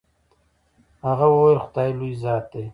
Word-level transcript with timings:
هغه 1.07 1.25
وويل 1.33 1.59
خداى 1.65 1.89
لوى 1.97 2.13
ذات 2.23 2.45
دې. 2.51 2.63